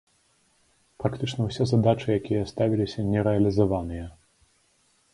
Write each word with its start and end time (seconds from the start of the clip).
Практычна 1.03 1.41
ўсе 1.51 1.63
задачы, 1.73 2.07
якія 2.19 2.49
ставіліся, 2.55 3.07
не 3.13 3.19
рэалізаваныя. 3.31 4.13